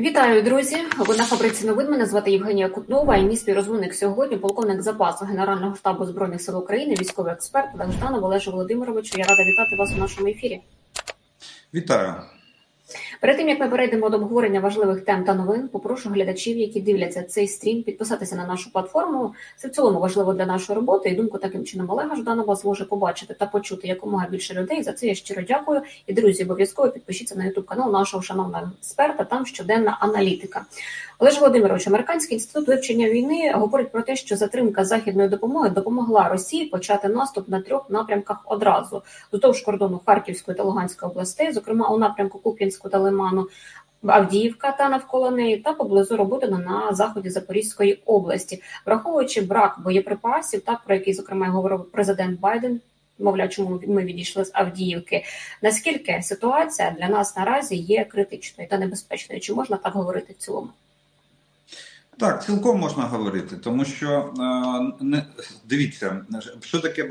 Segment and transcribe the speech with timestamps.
[0.00, 0.76] Вітаю, друзі!
[0.98, 1.90] Ви на фабриці новин.
[1.90, 3.16] Мене звати Євгенія Кутнова.
[3.16, 8.50] І мій співрозмовник сьогодні, полковник запасу Генерального штабу збройних сил України, військовий експерт Богданов Олеже
[8.50, 9.18] Володимировичу.
[9.18, 10.60] Я рада вітати вас у нашому ефірі.
[11.74, 12.14] Вітаю.
[13.20, 17.22] Перед тим як ми перейдемо до обговорення важливих тем та новин, попрошу глядачів, які дивляться
[17.22, 19.34] цей стрім, підписатися на нашу платформу.
[19.56, 21.08] Це в цілому важливо для нашої роботи.
[21.08, 24.82] І думку таким чином Олега Жданова зможе побачити та почути якомога більше людей.
[24.82, 25.82] За це я щиро дякую.
[26.06, 29.24] І друзі, обов'язково підпишіться на ютуб канал нашого шановного експерта.
[29.24, 30.64] Там щоденна аналітика.
[31.22, 36.66] Олеж Володимирович, американський інститут вивчення війни говорить про те, що затримка західної допомоги допомогла Росії
[36.66, 42.38] почати наступ на трьох напрямках одразу вздовж кордону Харківської та Луганської областей, зокрема у напрямку
[42.38, 43.48] Куп'янську та Лиману.
[44.06, 50.80] Авдіївка та навколо неї та поблизу Роботина на заході Запорізької області, враховуючи брак боєприпасів, так
[50.84, 52.80] про який зокрема говорив президент Байден.
[53.18, 55.24] Мовляв, чому ми відійшли з Авдіївки?
[55.62, 59.40] Наскільки ситуація для нас наразі є критичною та небезпечною?
[59.40, 60.68] Чи можна так говорити в цілому?
[62.18, 64.34] Так, цілком можна говорити, тому що
[65.00, 65.24] е, не
[65.64, 66.24] дивіться,
[66.60, 67.08] що таке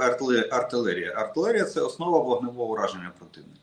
[0.51, 1.13] артилерія.
[1.15, 3.58] Артилерія це основа вогневого ураження противника.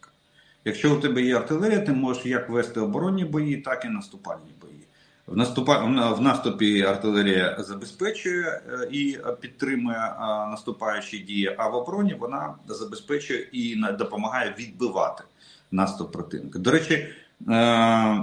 [0.67, 4.81] Якщо у тебе є артилерія, ти можеш як вести оборонні бої, так і наступальні бої.
[5.27, 5.78] В наступа
[6.12, 13.48] в наступі артилерія забезпечує е, і підтримує е, наступаючі дії, а в обороні вона забезпечує
[13.53, 15.25] і допомагає відбивати
[15.70, 16.58] наступ противника.
[16.58, 17.08] До речі,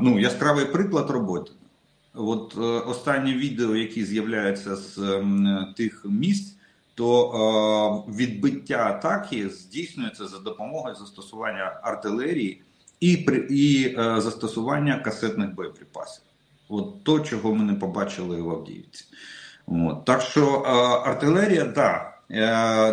[0.02, 1.52] ну яскравий приклад роботи.
[2.13, 6.55] От е, останні відео, які з'являються з е, тих місць,
[6.95, 12.61] то е, відбиття атаки здійснюється за допомогою застосування артилерії
[13.00, 13.11] і
[13.50, 16.23] і е, застосування касетних боєприпасів.
[16.69, 19.05] От то, чого ми не побачили в Авдіївці.
[19.67, 20.05] От.
[20.05, 20.69] Так що е,
[21.09, 22.09] артилерія, да,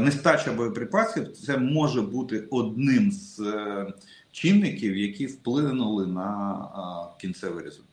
[0.01, 3.43] нестача боєприпасів це може бути одним з
[4.33, 6.57] чинників, які вплинули на
[7.21, 7.90] кінцевий результат.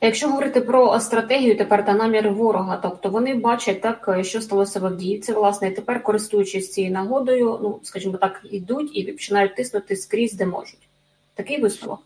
[0.00, 4.86] Якщо говорити про стратегію тепер та наміри ворога, тобто вони бачать так, що сталося в
[4.86, 10.32] Авдіївці, власне, і тепер користуючись цією нагодою, ну скажімо так, йдуть і починають тиснути скрізь,
[10.32, 10.88] де можуть.
[11.34, 12.00] Такий висновок.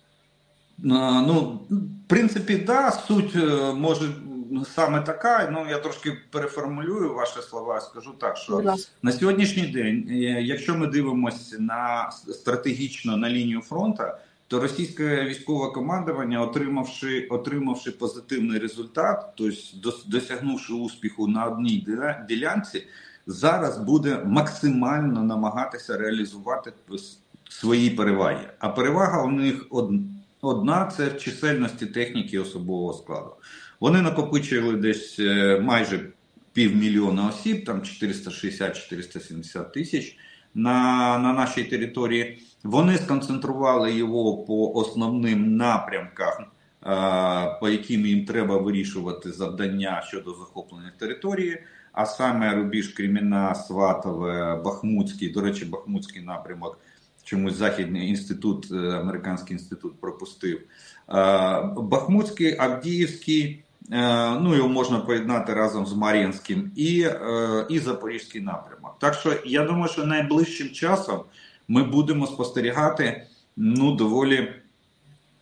[0.78, 4.09] Ну, в принципі, да, суть е, може
[4.75, 5.50] саме така.
[5.53, 7.81] Ну я трошки переформулюю ваші слова.
[7.81, 14.03] Скажу так, що на сьогоднішній день, е, якщо ми дивимося на стратегічно на лінію фронту,
[14.49, 21.87] то російське військове командування, отримавши отримавши позитивний результат, тобто досягнувши успіху на одній
[22.28, 22.87] ділянці,
[23.27, 26.72] зараз буде максимально намагатися реалізувати
[27.49, 28.49] свої переваги.
[28.59, 29.66] А перевага у них
[30.41, 33.31] одна це в чисельності техніки особового складу.
[33.81, 36.10] Вони накопичили десь е, майже
[36.53, 40.16] півмільйона осіб, там 460-470 тисяч
[40.54, 42.38] на, на нашій території.
[42.65, 46.44] Вони сконцентрували його по основним напрямкам,
[47.60, 55.28] по яким їм треба вирішувати завдання щодо захоплення території, а саме Рубіж, Креміна, Сватове, Бахмутський.
[55.28, 56.78] До речі, Бахмутський напрямок.
[57.25, 60.60] Чомусь Західний інститут, е, американський інститут пропустив.
[61.76, 68.97] Бахмутський, Авдіївський, е, ну його можна поєднати разом з Мар'їнським і е, і Запорізький напрямок.
[68.99, 71.21] Так що я думаю, що найближчим часом
[71.69, 74.53] ми будемо спостерігати ну доволі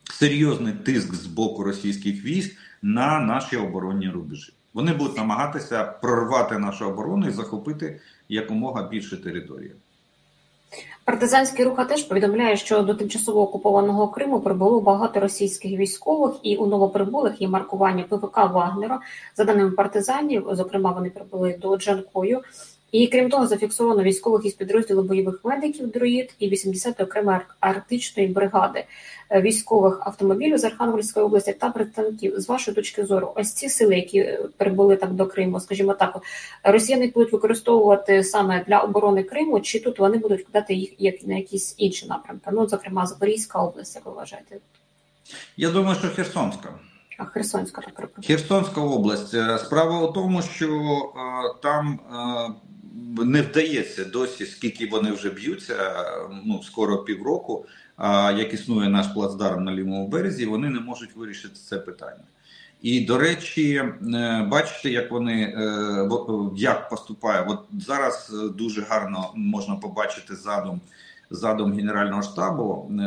[0.05, 4.53] серйозний тиск з боку російських військ на наші оборонні рубежі.
[4.75, 9.73] Вони будуть намагатися прорвати нашу оборону і захопити якомога більше території.
[11.05, 16.67] Партизанський рух теж повідомляє, що до тимчасово окупованого Криму прибуло багато російських військових, і у
[16.67, 19.01] новоприбулих є маркування ПВК Вагнера.
[19.37, 22.41] За даними партизанів, зокрема, вони прибули до Джанкою.
[22.93, 28.85] І крім того, зафіксовано військових із підрозділу бойових медиків «Друїд» і 80-ї окремої арктичної бригади
[29.31, 33.97] е, військових автомобілів з Архангельської області та представників з вашої точки зору, ось ці сили,
[33.97, 36.23] які е, прибули так до Криму, скажімо так,
[36.65, 41.35] росіяни будуть використовувати саме для оборони Криму, чи тут вони будуть вкладати їх як на
[41.35, 42.51] якісь інші напрямки?
[42.53, 44.57] Ну, зокрема, Запорізька область, як ви вважаєте?
[45.57, 46.75] Я думаю, що Херсонська.
[47.19, 49.35] А Херсонська так Херсонська область.
[49.35, 50.69] Е, справа у тому, що
[51.63, 52.01] там
[53.25, 55.95] не вдається досі, скільки вони вже б'ються,
[56.45, 57.67] ну скоро півроку.
[58.37, 62.25] Як існує наш плацдарм на лівому березі, вони не можуть вирішити це питання.
[62.83, 66.09] І до речі, е, бачите, як вони е,
[66.57, 67.47] як поступає.
[67.49, 70.81] От зараз дуже гарно можна побачити задум
[71.31, 73.03] задум генерального штабу е,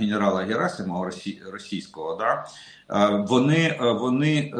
[0.00, 1.10] генерала Герасимова
[1.52, 2.16] російського.
[2.16, 2.46] Да?
[3.28, 4.52] Вони вони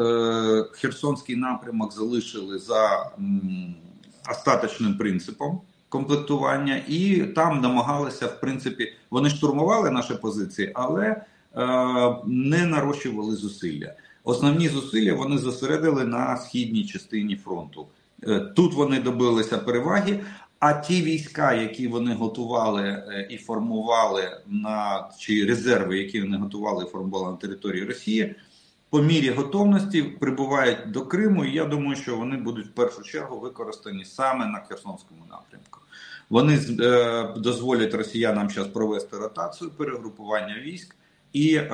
[0.71, 3.11] Херсонський напрямок залишили за
[4.31, 11.21] остаточним принципом комплектування, і там намагалися, в принципі, вони штурмували наші позиції, але
[12.25, 13.93] не нарощували зусилля.
[14.23, 17.87] Основні зусилля вони зосередили на східній частині фронту.
[18.55, 20.19] Тут вони добилися переваги.
[20.59, 26.87] А ті війська, які вони готували і формували на чи резерви, які вони готували і
[26.87, 28.35] формували на території Росії,
[28.93, 31.45] по мірі готовності прибувають до Криму.
[31.45, 35.79] І я думаю, що вони будуть в першу чергу використані саме на Херсонському напрямку.
[36.29, 40.95] Вони е, дозволять росіянам зараз провести ротацію, перегрупування військ
[41.33, 41.69] і е,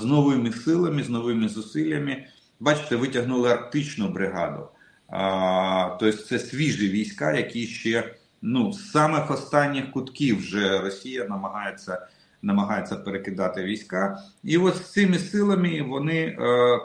[0.00, 2.24] з новими силами, з новими зусиллями,
[2.60, 4.68] бачите, витягнули арктичну бригаду.
[6.00, 12.06] Тобто це свіжі війська, які ще ну з самих останніх кутків вже Росія намагається
[12.42, 16.36] намагається перекидати війська, і от з цими силами вони е,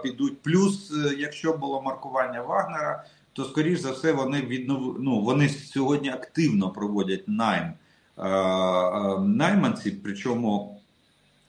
[0.03, 0.41] підуть.
[0.41, 3.03] Плюс, е, якщо було маркування Вагнера,
[3.33, 4.97] то скоріш за все вони віднов...
[4.99, 10.81] ну, вони сьогодні активно проводять найм е, е, найманці, причому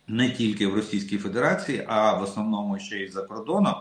[0.08, 3.74] не тільки в Російській Федерації, а в основному ще й за кордоном.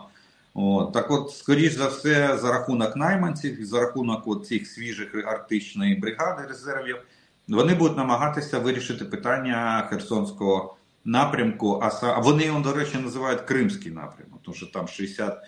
[0.54, 5.94] От, Так от, скоріш за все, за рахунок найманців, за рахунок от цих свіжих арктичної
[5.94, 6.96] бригади резервів,
[7.48, 11.80] вони будуть намагатися вирішити питання Херсонського напрямку.
[11.82, 15.40] А вони його, до речі, називають Кримський напрямок, тому що там 60 е,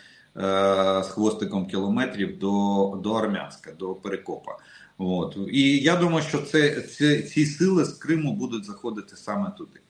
[1.05, 4.53] з хвостиком кілометрів до до Армянська, до Перекопа.
[4.99, 5.37] От.
[5.49, 9.81] І я думаю, що це, це ці сили з Криму будуть заходити саме туди.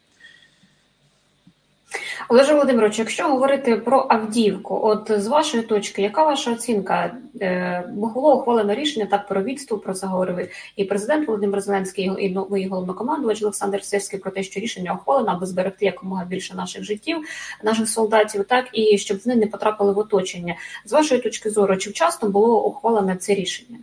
[2.28, 7.16] Олеже Володимирович, якщо говорити про Авдіївку, от з вашої точки, яка ваша оцінка?
[7.40, 12.30] Е, було ухвалено рішення так про відступ, про це говорив і президент Володимир Зеленський, і
[12.30, 17.18] новий головнокомандувач Олександр Сирський про те, що рішення ухвалено, аби зберегти якомога більше наших життів,
[17.64, 20.54] наших солдатів, так і щоб вони не потрапили в оточення.
[20.84, 23.78] З вашої точки зору, чи вчасно було ухвалене це рішення?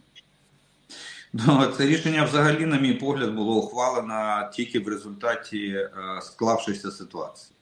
[1.34, 5.90] Ну, це рішення взагалі, на мій погляд, було ухвалено тільки в результаті е,
[6.22, 7.53] склавшися ситуації.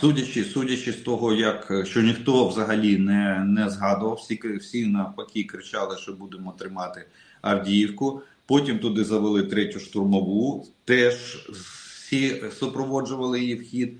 [0.00, 5.96] Судячи судячи з того, як що ніхто взагалі не не згадував, всі всі навпаки кричали,
[5.96, 7.06] що будемо тримати
[7.42, 8.22] Авдіївку.
[8.46, 11.14] Потім туди завели третю штурмову, теж
[11.50, 13.92] всі супроводжували її вхід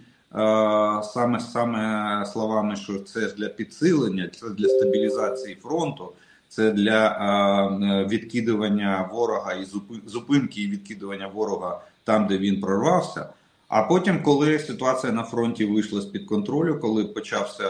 [1.03, 6.12] саме саме словами, що це для підсилення, це для стабілізації фронту,
[6.49, 9.67] це для відкидування ворога і
[10.06, 13.29] зупинки і відкидування ворога там, де він прорвався.
[13.68, 17.68] А потім, коли ситуація на фронті вийшла з під контролю, коли почався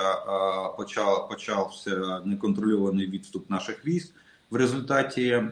[0.77, 4.15] почав, почався неконтрольований відступ наших військ
[4.51, 5.45] в результаті е,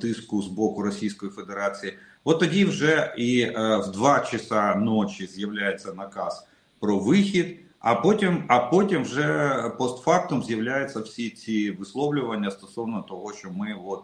[0.00, 5.92] тиску з боку Російської Федерації, от тоді вже і е, в два часа ночі з'являється
[5.92, 6.46] наказ
[6.80, 7.56] про вихід.
[7.78, 14.02] А потім, а потім вже постфактум з'являються всі ці висловлювання стосовно того, що ми от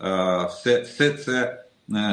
[0.00, 1.64] е, все, все це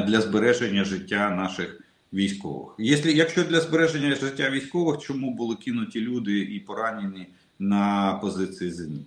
[0.07, 1.81] для збереження життя наших
[2.15, 2.75] військових.
[2.77, 7.27] Якщо, якщо для збереження життя військових, чому були кинуті люди і поранені
[7.59, 9.05] на позиції ЗЕНІ?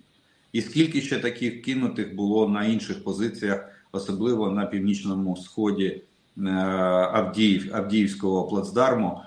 [0.53, 6.03] І скільки ще таких кинутих було на інших позиціях, особливо на північному сході
[6.39, 6.51] е,
[7.13, 9.21] Авдіїв, Авдіївського плацдарму?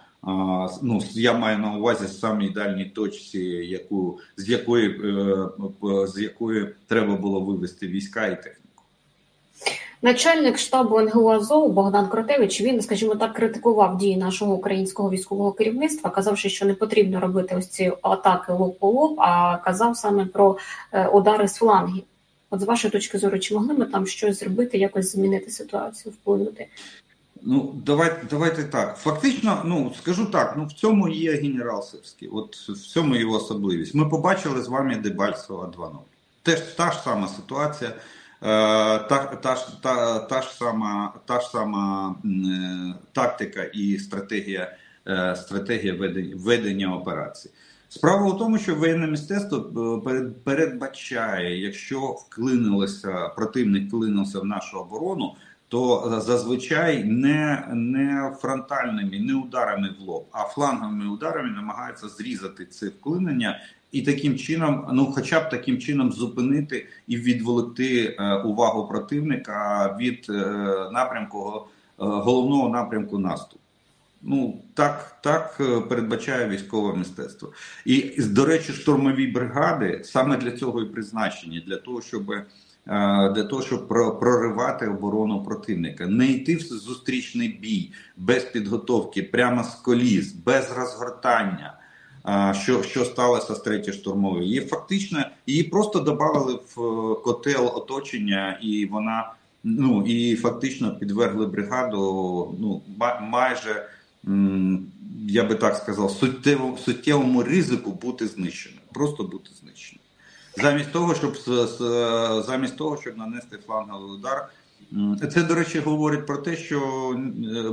[0.82, 7.16] Ну, я маю на увазі самій дальній точці, яку з якої е, з якої треба
[7.16, 8.61] було вивести війська і техніку.
[10.04, 16.10] Начальник штабу НГУ Азов Богдан Кротевич він, скажімо так, критикував дії нашого українського військового керівництва,
[16.10, 20.58] казавши, що не потрібно робити ось ці атаки лоб по лоб, а казав саме про
[20.92, 22.04] е, удари з флангів.
[22.50, 26.68] От з вашої точки зору, чи могли ми там щось зробити, якось змінити ситуацію, вплинути?
[27.42, 28.98] Ну, давайте давайте так.
[28.98, 33.96] Фактично, ну скажу так, ну в цьому є генерал Сирський, от в цьому його особливість.
[33.96, 35.90] Ми побачили з вами Дебальцева 2.0.
[36.44, 37.94] Теж та ж сама ситуація.
[38.44, 38.48] Е,
[39.00, 45.94] та та, та, та, ж сама та ж сама е, тактика і стратегія е, стратегія
[45.94, 47.50] ведення, ведення операцій.
[47.90, 50.02] Справа у тому, що воєнне мистецтво
[50.44, 55.36] передбачає, якщо вклинилося противник вклинився в нашу оборону,
[55.68, 62.88] то зазвичай не не фронтальними, не ударами в лоб, а фланговими ударами намагаються зрізати це
[62.88, 63.60] вклинення
[63.92, 70.26] і таким чином, ну хоча б таким чином, зупинити і відволікти е, увагу противника від
[70.30, 70.34] е,
[70.92, 71.62] напрямку е,
[71.98, 73.62] головного напрямку наступу.
[74.22, 77.54] Ну так так передбачає військове мистецтво,
[77.86, 82.34] і до речі, штурмові бригади саме для цього і призначені, для того, щоб
[83.36, 83.88] для того, щоб
[84.20, 91.81] проривати оборону противника, не йти в зустрічний бій без підготовки, прямо з коліс, без розгортання
[92.54, 94.44] що що сталося з третьою штурмовою.
[94.44, 101.46] Її фактично її просто додали в е, котел оточення, і вона ну і фактично підвергли
[101.46, 102.82] бригаду ну
[103.22, 103.90] майже
[105.28, 108.80] я би так сказав, суттєвому, суттєвому ризику бути знищеним.
[108.94, 110.02] Просто бути знищеним.
[110.58, 111.38] Замість того, щоб
[112.46, 114.50] замість того, щоб нанести фланговий удар.
[115.34, 116.80] Це, до речі, говорить про те, що
[117.56, 117.70] е,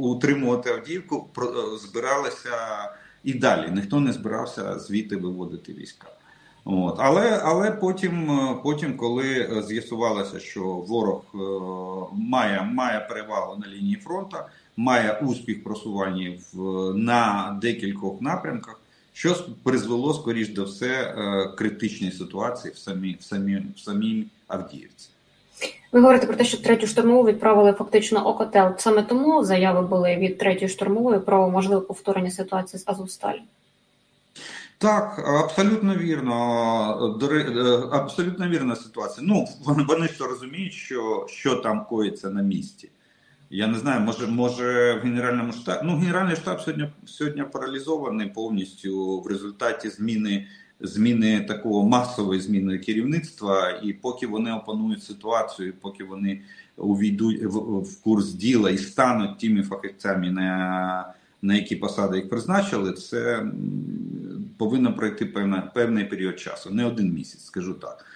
[0.00, 1.28] утримувати Авдіївку
[1.78, 2.50] збиралися
[3.24, 3.70] і далі.
[3.70, 6.06] Ніхто не збирався звідти виводити війська.
[6.64, 6.96] От.
[6.98, 11.38] Але але потім, е, потім, коли з'ясувалося, що ворог е,
[12.12, 14.36] має має перевагу на лінії фронту,
[14.76, 16.60] має успіх просування в,
[16.94, 18.80] на декількох напрямках,
[19.12, 25.08] що призвело, скоріш до все, е, критичній ситуації в самій в самій, в самій Авдіївці.
[25.92, 28.74] Ви говорите про те, що третю штурмову відправили фактично окотел.
[28.78, 33.42] Саме тому заяви були від третьої штурмової про можливе повторення ситуації з Азовсталі.
[34.78, 37.18] Так, абсолютно вірно.
[37.22, 39.26] Е, абсолютно вірна ситуація.
[39.26, 39.48] Ну
[39.88, 42.88] вони ж розуміють, що що там коїться на місці.
[43.50, 45.80] Я не знаю, може, може в Генеральному штабі.
[45.84, 50.46] Ну, Генеральний штаб сьогодні сьогодні паралізований повністю в результаті зміни
[50.82, 56.40] зміни такого масової зміни керівництва, і поки вони опанують ситуацію, поки вони
[56.76, 62.92] увійдуть в, в курс діла і стануть тими фахівцями, на на які посади їх призначили,
[62.92, 63.46] це
[64.56, 68.06] повинно пройти певна, певний період часу, не один місяць, скажу так.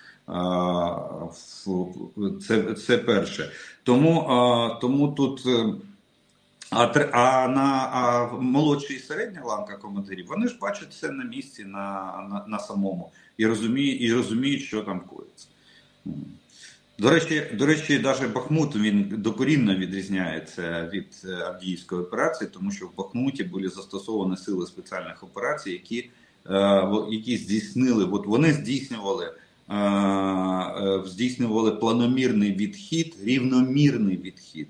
[2.46, 3.50] Це це перше.
[3.82, 4.28] Тому
[4.80, 5.46] тому тут.
[6.70, 11.64] А а на а молодша і середня ланка командирів вони ж бачать це на місці
[11.64, 13.10] на на, на самому.
[13.36, 15.48] І розуміють, і розуміють, що там коїться.
[16.98, 22.86] До речі, до речі, навіть Бахмут він докорінно відрізняється від е, Авдіївської операції, тому що
[22.86, 26.10] в Бахмуті були застосовані сили спеціальних операцій, які
[26.50, 29.32] е, які здійснили, от вони здійснювали
[29.70, 34.68] е, здійснювали планомірний відхід, рівномірний відхід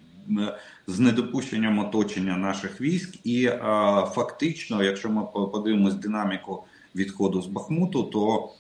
[0.87, 3.49] з недопущенням оточення наших військ, і
[4.13, 6.65] фактично, якщо ми подивимось динаміку
[6.95, 8.51] відходу з Бахмуту, то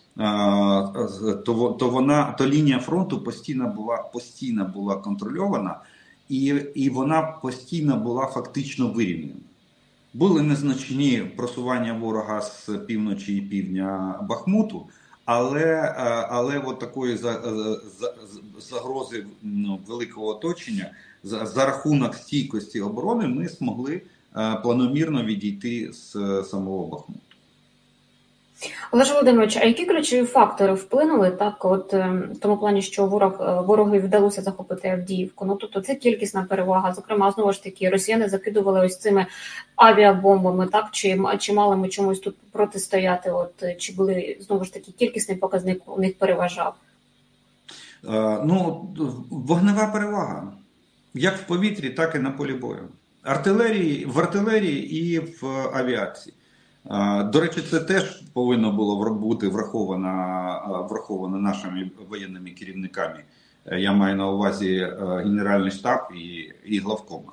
[1.46, 5.80] то, то вона то лінія фронту постійно була постійно була контрольована,
[6.28, 9.40] і, і вона постійно була фактично вирівнена.
[10.14, 14.86] Були незначні просування ворога з півночі і півдня Бахмуту,
[15.24, 15.94] але
[16.30, 17.18] але от такої
[18.58, 19.26] загрози
[19.86, 20.90] великого оточення
[21.26, 24.02] за, за рахунок стійкості оборони ми змогли
[24.62, 26.12] планомірно відійти з
[26.44, 27.20] самого Бахмуту.
[28.92, 33.40] Олеж Володимирович, а які ключові фактори вплинули так, от ем, в тому плані, що ворог
[33.40, 35.44] е, ворогові вдалося захопити Авдіївку?
[35.44, 36.94] Ну тобто це кількісна перевага.
[36.94, 39.26] Зокрема, знову ж таки, росіяни закидували ось цими
[39.76, 43.30] авіабомбами, так чи чи мали ми чомусь тут протистояти?
[43.30, 46.74] От чи були знову ж таки кількісний показник у них переважав?
[48.08, 48.88] Е, ну
[49.30, 50.52] вогнева перевага
[51.16, 52.88] як в повітрі, так і на полі бою.
[53.22, 56.34] Артилерії в артилерії і в авіації.
[57.24, 63.24] До речі, це теж повинно було бути враховано враховано нашими воєнними керівниками.
[63.72, 67.32] Я маю на увазі е, Генеральний штаб і і главкома.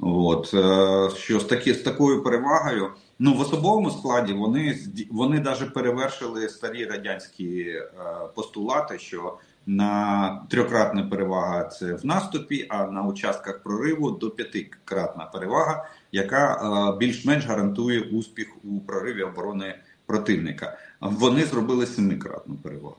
[0.00, 4.78] От е, що з такі з такою перевагою, ну в особовому складі вони
[5.10, 7.88] вони навіть перевершили старі радянські е,
[8.34, 15.88] постулати, що на трьохкратна перевага це в наступі, а на участках прориву до п'ятикратна перевага
[16.12, 20.78] яка е, більш-менш гарантує успіх у прориві оборони противника.
[21.00, 22.96] Вони зробили семикратну перевагу.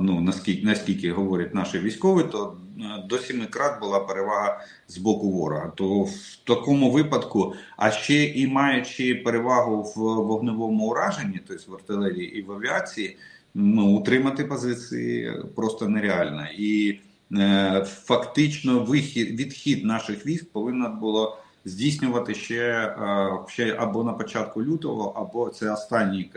[0.00, 5.30] Ну наскільки наскільки говорять наші військові, то е, до семи крат була перевага з боку
[5.30, 5.72] ворога.
[5.76, 12.38] То в такому випадку, а ще і маючи перевагу в вогневому ураженні, тобто в артилерії
[12.38, 13.16] і в авіації,
[13.54, 16.46] ну утримати позиції просто нереально.
[16.58, 17.00] І
[17.32, 24.62] е, фактично вихід відхід наших військ повинно було здійснювати ще е, ще або на початку
[24.62, 26.30] лютого, або це останній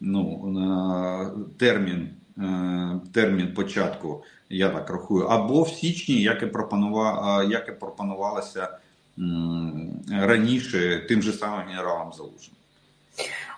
[0.00, 2.08] ну, термін
[3.12, 8.78] термін початку, я так рахую, або в січні, як і пропонував, як і пропонувалося
[10.10, 12.56] раніше тим же самим генералом Залужним.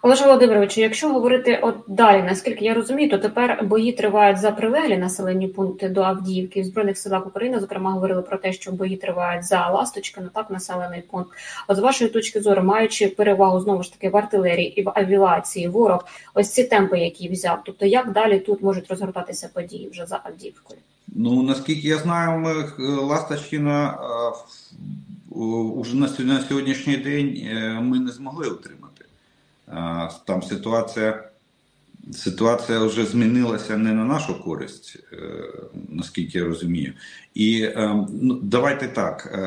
[0.02, 4.98] Олеже Володимировичу, якщо говорити от далі, наскільки я розумію, то тепер бої тривають за прилеглі
[4.98, 7.60] населені пункти до Авдіївки в збройних силах України.
[7.60, 11.30] Зокрема, говорили про те, що бої тривають за Ласточкино, так населений пункт.
[11.68, 15.68] От з вашої точки зору, маючи перевагу знову ж таки в артилерії і в авіації,
[15.68, 16.04] ворог,
[16.34, 17.62] ось ці темпи, які взяв.
[17.64, 20.80] Тобто, як далі тут можуть розгортатися події вже за Авдіївкою?
[21.14, 23.98] Ну наскільки я знаю, ми е, Ласточкіна
[25.76, 28.79] уже на сьогоднішній день е, ми не змогли отримати.
[30.26, 31.24] Там ситуація
[32.12, 34.98] ситуація вже змінилася не на нашу користь,
[35.88, 36.92] наскільки я розумію.
[37.34, 37.68] І
[38.12, 39.38] ну, давайте так.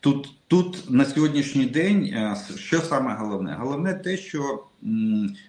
[0.00, 2.14] Тут тут на сьогоднішній день
[2.56, 3.56] що саме головне?
[3.60, 4.64] Головне те, що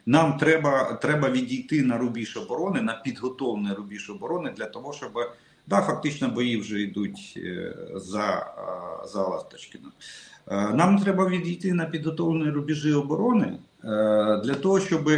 [0.05, 5.11] нам треба треба відійти на рубіж оборони, на підготовлений рубіж оборони для того, щоб
[5.67, 8.53] да, фактично бої вже йдуть е, за
[9.13, 9.91] за Ласточкіном.
[10.47, 13.59] Е, нам треба відійти на підготовлені рубежі оборони е,
[14.43, 15.11] для того, щоб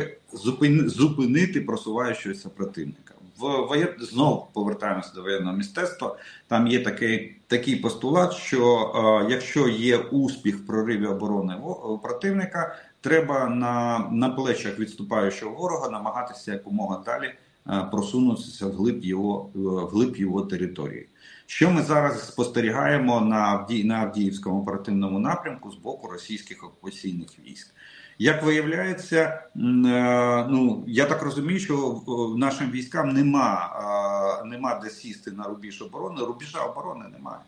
[0.86, 3.14] зупинити просуваючогося противника.
[3.40, 3.88] В воєн...
[4.00, 6.18] Знову повертаємося до воєнного мистецтва.
[6.48, 11.56] Там є такий такий постулат, що е, якщо є успіх в прориві оборони
[12.04, 17.34] противника, треба на на плечах відступаючого ворога намагатися якомога далі
[17.68, 21.08] е, просунутися вглиб його вглиб його території.
[21.46, 27.68] Що ми зараз спостерігаємо на Авдій, на Авдіївському оперативному напрямку з боку російських окупаційних військ?
[28.22, 29.40] Як виявляється, е,
[30.50, 32.02] ну я так розумію, що
[32.38, 33.72] нашим військам нема
[34.46, 36.22] нема де сісти на рубіж оборони.
[36.22, 37.40] Рубіжа оборони немає.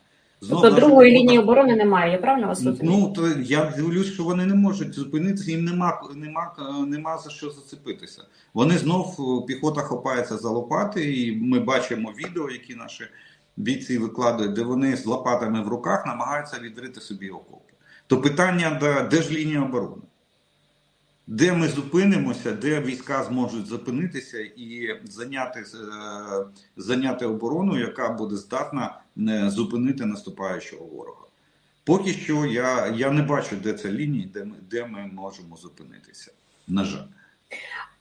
[0.41, 1.23] Знов тобто другої робота...
[1.23, 2.97] лінії оборони немає, я правильно вас розумію?
[2.99, 6.55] Ну то я дивлюсь, що вони не можуть зупинитися, їм нема нема,
[6.87, 8.21] нема за що зацепитися.
[8.53, 13.03] Вони знов піхота хопається за лопати, і ми бачимо відео, які наші
[13.57, 17.73] бійці викладають, де вони з лопатами в руках намагаються відрити собі окопи.
[18.07, 20.01] То питання, де, де ж лінія оборони?
[21.27, 25.65] Де ми зупинимося, де війська зможуть зупинитися і зайняти е,
[26.77, 31.25] зайняти оборону, яка буде здатна е, зупинити наступаючого ворога.
[31.83, 36.31] Поки що я я не бачу, де це лінії, де ми, де ми можемо зупинитися.
[36.67, 37.07] На жаль.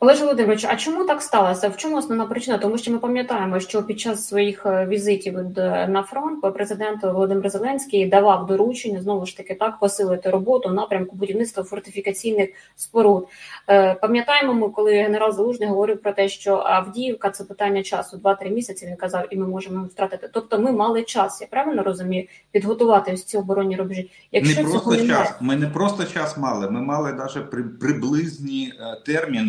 [0.03, 1.69] Олеже Володимирович, а чому так сталося?
[1.69, 2.59] В чому основна причина?
[2.59, 7.51] Тому що ми пам'ятаємо, що під час своїх е, візитів е, на фронт президент Володимир
[7.51, 13.29] Зеленський давав доручення знову ж таки так посилити роботу в напрямку будівництва фортифікаційних споруд.
[13.69, 18.51] Е, пам'ятаємо, ми коли генерал Залужний говорив про те, що Авдіївка це питання часу 2-3
[18.51, 18.87] місяці.
[18.87, 20.31] Він казав, і ми можемо втратити.
[20.33, 24.11] Тобто, ми мали час, я правильно розумію, підготувати ось ці оборонні рубежі.
[24.33, 28.73] Якщо не просто час, ми не просто час мали, ми мали навіть приблизні
[29.07, 29.42] терміни.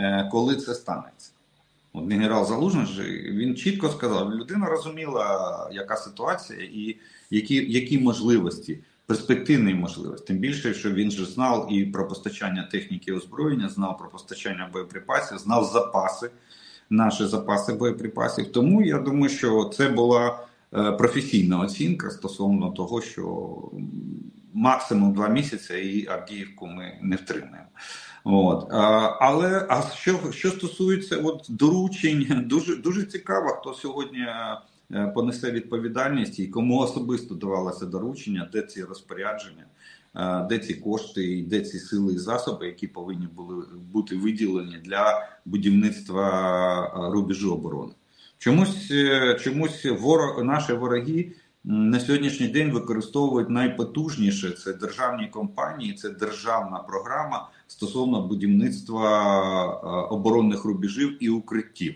[0.00, 1.30] Е, коли це станеться.
[1.92, 2.86] От Генерал Залужний
[3.30, 6.96] він чітко сказав, людина розуміла, яка ситуація і
[7.30, 10.26] які які можливості, перспективні можливості.
[10.26, 15.38] Тим більше, що він же знав і про постачання техніки озброєння, знав про постачання боєприпасів,
[15.38, 16.30] знав запаси,
[16.90, 18.52] наші запаси боєприпасів.
[18.52, 20.38] Тому я думаю, що це була
[20.74, 23.56] е, професійна оцінка стосовно того, що
[24.54, 27.68] максимум два місяці і Авдіївку ми не втримаємо.
[28.24, 28.66] От
[29.20, 34.26] але а що що стосується от доручень, дуже дуже цікаво, хто сьогодні
[34.92, 39.64] е, понесе відповідальність і кому особисто давалося доручення, де ці розпорядження,
[40.16, 45.28] е, де ці кошти, де ці сили і засоби, які повинні були бути виділені для
[45.44, 46.28] будівництва
[46.84, 47.92] е, рубежу оборони.
[48.38, 48.92] Чомусь
[49.40, 51.32] чомусь ворог наші вороги
[51.64, 59.06] на сьогоднішній день використовують найпотужніше це державні компанії, це державна програма стосовно будівництва
[59.66, 61.94] е, оборонних рубежів і укриттів.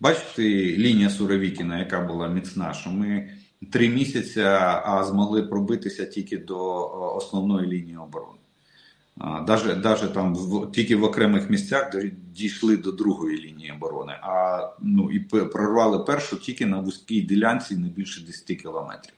[0.00, 0.42] Бачите,
[0.76, 3.30] лінія Суровікіна, яка була міцна, що ми
[3.70, 8.37] три місяці а змогли пробитися тільки до е, основної лінії оборони.
[9.46, 11.94] Даже, даже там в, тільки в окремих місцях
[12.32, 17.88] дійшли до другої лінії оборони, а ну і прорвали першу тільки на вузькій ділянці не
[17.88, 19.14] більше 10 кілометрів.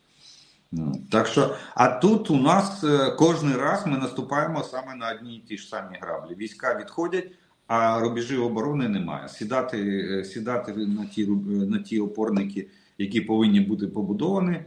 [0.73, 5.37] Ну, так що, а тут у нас е, кожен раз ми наступаємо саме на одні
[5.37, 6.35] і ті ж самі граблі.
[6.35, 7.31] Війська відходять,
[7.67, 9.29] а рубежів оборони немає.
[9.29, 12.67] Сідати е, сідати на ті на ті опорники,
[12.99, 14.61] які повинні бути побудовані,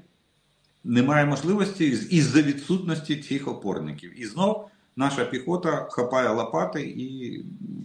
[0.84, 4.22] немає можливості із-за відсутності цих опорників.
[4.22, 7.40] І знов наша піхота хапає лопати і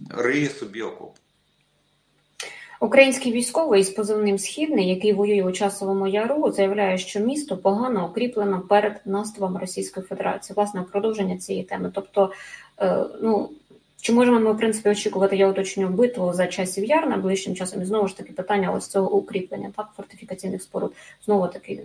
[0.09, 1.15] риє собі окоп.
[2.81, 8.61] Український військовий з позивним Східний, який воює у часовому яру, заявляє, що місто погано укріплено
[8.61, 10.55] перед наступом Російської Федерації.
[10.55, 11.91] Власне, продовження цієї теми.
[11.95, 12.31] Тобто,
[12.81, 13.49] е, ну
[14.01, 17.81] чи можемо ми в принципі очікувати, я уточню битву за часів яр найближчим часом?
[17.81, 20.93] І знову ж таки питання ось цього укріплення, так, фортифікаційних споруд.
[21.25, 21.83] Знову таки.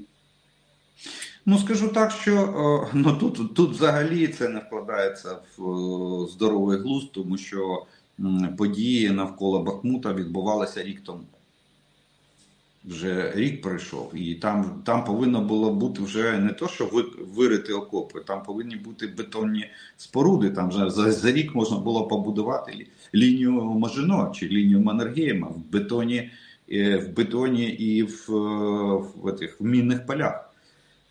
[1.47, 5.63] Ну, скажу так, що ну тут тут взагалі це не вкладається в
[6.31, 7.87] здоровий глузд, тому що
[8.59, 11.25] події навколо Бахмута відбувалися рік тому.
[12.85, 16.91] Вже рік пройшов, і там там повинно було бути вже не то, що
[17.35, 20.51] вирити окопи, там повинні бути бетонні споруди.
[20.51, 26.31] Там вже за, за рік можна було побудувати лінію Мажино чи лінію Маннергейма в бетоні
[26.73, 30.44] е, в бетоні і в в, в, в мінних полях.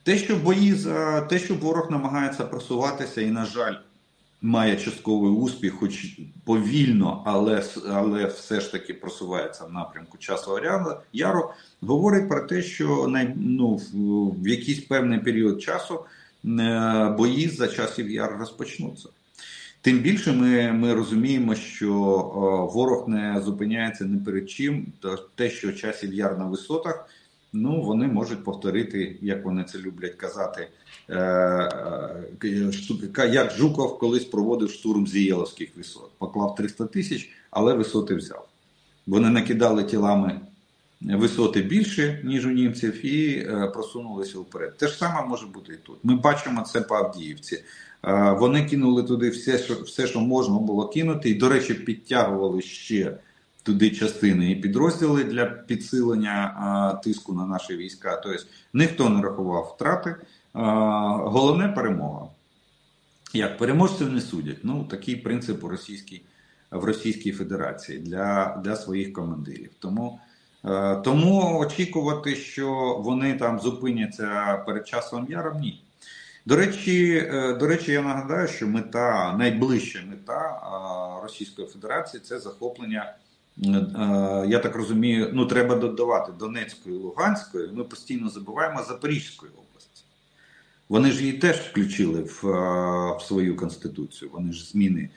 [0.03, 3.75] Те, що бої за те, що ворог намагається просуватися, і, на жаль,
[4.41, 11.49] має частковий успіх, хоч повільно, але але все ж таки просувається в напрямку часового яру,
[11.81, 13.81] говорить про те, що ну,
[14.41, 15.99] в якийсь певний період часу
[16.45, 19.09] е, бої за часів яр розпочнуться.
[19.81, 24.85] Тим більше ми ми розуміємо, що о, ворог не зупиняється ні перед чим,
[25.35, 27.09] те, що часів яр на висотах,
[27.53, 30.67] ну вони можуть повторити, як вони це люблять казати.
[31.09, 31.19] Е,
[32.43, 38.47] е, як Жуков колись проводив штурм Зієловських висот, поклав 300 тисяч, але висоти взяв.
[39.07, 40.41] Вони накидали тілами
[41.01, 44.77] висоти більше, ніж у німців, і е, просунулися вперед.
[44.77, 45.97] Те ж саме може бути і тут.
[46.03, 47.63] Ми бачимо це по Авдіївці.
[48.39, 53.17] Вони кинули туди все, що все, що можна було кинути, і, до речі, підтягували ще
[53.63, 58.21] туди частини і підрозділи для підсилення тиску на наші війська.
[58.23, 60.15] Тобто ніхто не рахував втрати.
[60.53, 62.27] Головне перемога.
[63.33, 64.57] Як переможців не судять.
[64.63, 66.21] Ну, такий принцип у російській,
[66.71, 69.69] в Російській Федерації для для своїх командирів.
[69.79, 70.19] Тому
[71.03, 75.83] тому очікувати, що вони там зупиняться перед часом яром, ні.
[76.45, 80.59] До речі, е, до речі, я нагадаю, що мета, найближча мета
[81.23, 83.15] Російської Федерації це захоплення.
[83.57, 87.69] Е, я так розумію, ну треба додавати Донецької, Луганської.
[87.73, 90.03] Ми постійно забуваємо Запорізької області.
[90.89, 92.43] Вони ж її теж включили в
[93.17, 94.31] в свою конституцію.
[94.33, 95.09] Вони ж зміни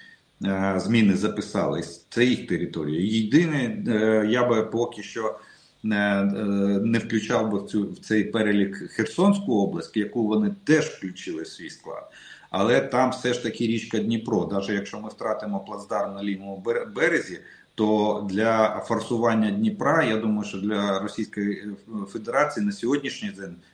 [0.77, 1.83] зміни записали.
[2.11, 3.01] Це їх територія.
[3.01, 5.39] Єдине, е, я би поки що
[5.83, 6.45] не е,
[6.85, 11.49] не включав би в цю в цей перелік Херсонську область, яку вони теж включили в
[11.49, 12.11] свій склад.
[12.51, 14.49] Але там все ж таки річка Дніпро.
[14.53, 17.41] Навіть якщо ми втратимо плацдарм на лівому березі,
[17.77, 21.69] то для форсування Дніпра, я думаю, що для Російської
[22.09, 23.33] Федерації на сьогоднішній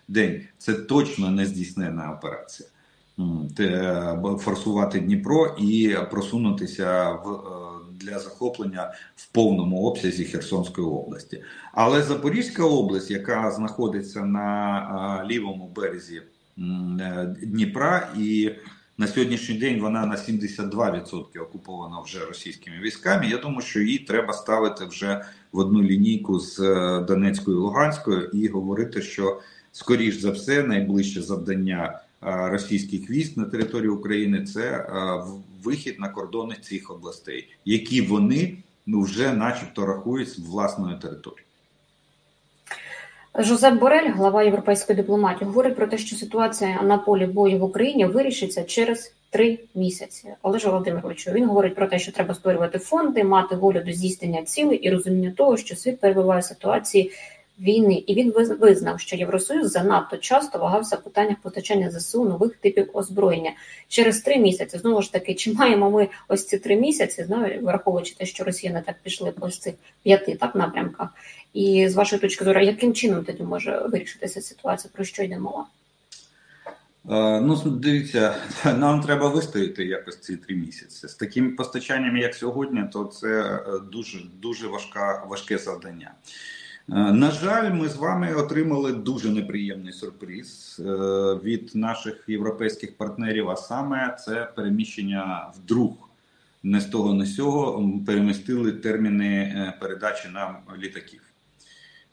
[0.09, 2.69] день це точно не здійснена операція.
[4.39, 11.43] Форсувати Дніпро і просунутися в е, для захоплення в повному обсязі Херсонської області.
[11.73, 16.23] Але Запорізька область, яка знаходиться на лівому березі
[16.59, 18.51] е, Дніпра і
[18.99, 23.27] на сьогоднішній день вона на 72% окупована вже російськими військами.
[23.27, 28.31] Я думаю, що її треба ставити вже в одну лінійку з е, Донецькою і Луганською
[28.33, 29.41] і говорити, що
[29.73, 35.23] скоріш за все найближче завдання е, російських військ на території України це е,
[35.63, 41.47] вихід на кордони цих областей, які вони ну вже, начебто, рахують власною територією.
[43.39, 48.07] Жозеп Борель, глава європейської дипломатії, говорить про те, що ситуація на полі бою в Україні
[48.07, 50.35] вирішиться через три місяці.
[50.43, 54.79] Олеже Володимировичу він говорить про те, що треба створювати фонди, мати волю до здійснення цілей
[54.79, 57.11] і розуміння того, що світ перебуває в ситуації
[57.61, 62.91] війни, і він визнав, що Євросоюз занадто часто вагався в питаннях постачання ЗСУ нових типів
[62.93, 63.53] озброєння
[63.89, 64.79] через три місяці.
[64.79, 68.83] Знову ж таки, чи маємо ми ось ці три місяці, знаю, враховуючи те, що Росія
[68.87, 71.09] так пішли по цих п'яти так напрямках.
[71.53, 74.91] І з вашої точки зору, яким чином тоді може вирішитися ситуація?
[74.95, 75.67] Про що йде мова?
[77.11, 81.09] Е, ну, дивіться, нам треба вистояти якось ці три місяці.
[81.09, 83.63] З таким постачанням, як сьогодні, то це е,
[83.93, 86.11] дуже дуже важка, важке завдання.
[86.93, 90.81] Е, на жаль, ми з вами отримали дуже неприємний сюрприз
[91.45, 93.51] від наших європейських партнерів.
[93.51, 96.09] А саме це переміщення вдруг
[96.63, 101.21] не з того, не з цього перемістили терміни передачі нам літаків.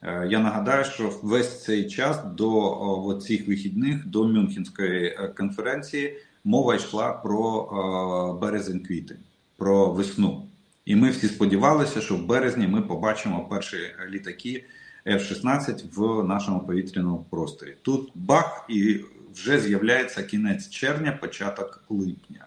[0.02, 6.76] Е, я нагадаю, що весь цей час до цих вихідних до Мюнхенської е, конференції мова
[6.76, 9.20] йшла про е, березень-квітень,
[9.58, 10.49] про весну.
[10.90, 13.78] І ми всі сподівалися, що в березні ми побачимо перші
[14.10, 14.66] літаки
[15.06, 17.76] F-16 в нашому повітряному просторі.
[17.82, 19.00] Тут бах, і
[19.34, 22.46] вже з'являється кінець червня, початок липня.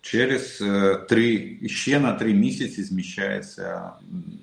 [0.00, 0.64] Через
[1.08, 3.90] три ще на три місяці зміщається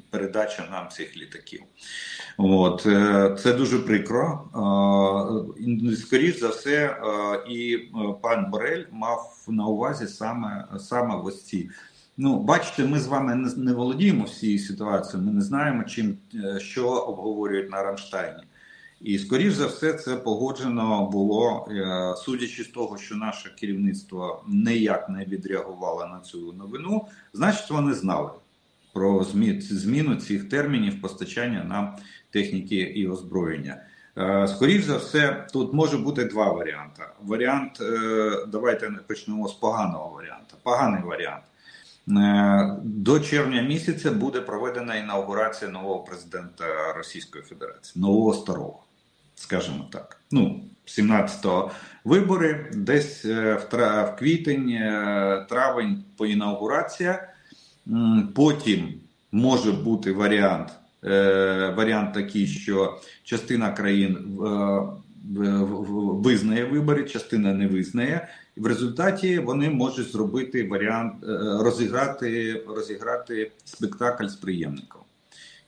[0.09, 1.63] передача нам цих літаків.
[2.37, 4.49] От е, це дуже прикро.
[5.97, 6.99] Скоріш за все, е,
[7.49, 7.89] і е,
[8.21, 11.69] пан Борель мав на увазі саме саме ось ці.
[12.17, 15.27] Ну, бачите, ми з вами не, не володіємо всією ситуацією.
[15.27, 16.17] Ми не знаємо, чим
[16.57, 18.43] що обговорюють на Рамштайні.
[19.01, 21.67] І скоріш за все, це погоджено було,
[22.17, 28.29] судячи з того, що наше керівництво ніяк не відреагувало на цю новину, значить вони знали
[28.93, 29.23] про
[29.59, 31.95] зміну цих термінів постачання нам
[32.31, 33.81] техніки і озброєння.
[34.17, 37.03] Е, скоріше за все, тут може бути два варіанти.
[37.23, 40.55] Варіант, е, давайте почнемо з поганого варіанту.
[40.63, 41.43] Поганий варіант.
[42.09, 48.83] Е, до червня місяця буде проведена інаугурація нового президента Російської Федерації, нового старого,
[49.35, 50.21] скажімо так.
[50.31, 51.71] Ну, 17-го
[52.03, 54.79] вибори, десь в квітень,
[55.49, 57.33] травень по інаугурація.
[58.35, 58.93] Потім
[59.31, 60.71] може бути варіант
[61.75, 64.17] варіант такий, що частина країн
[66.23, 68.27] визнає вибори, частина не визнає.
[68.57, 71.13] В результаті вони можуть зробити варіант
[71.59, 75.01] розіграти розіграти спектакль з приємником.